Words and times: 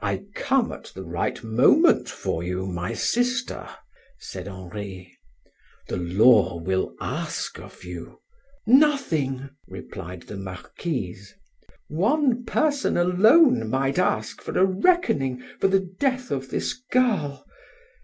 "I 0.00 0.26
come 0.36 0.70
at 0.70 0.92
the 0.94 1.02
right 1.02 1.42
moment 1.42 2.08
for 2.08 2.44
you, 2.44 2.66
my 2.68 2.92
sister," 2.94 3.68
said 4.16 4.46
Henri. 4.46 5.18
"The 5.88 5.96
law 5.96 6.60
will 6.60 6.94
ask 7.00 7.58
of 7.58 7.82
you" 7.82 8.20
"Nothing," 8.68 9.50
replied 9.66 10.22
the 10.30 10.36
Marquise. 10.36 11.34
"One 11.88 12.44
person 12.44 12.96
alone 12.96 13.68
might 13.68 13.98
ask 13.98 14.40
for 14.40 14.56
a 14.56 14.64
reckoning 14.64 15.42
for 15.60 15.66
the 15.66 15.80
death 15.80 16.30
of 16.30 16.50
this 16.50 16.72
girl. 16.92 17.44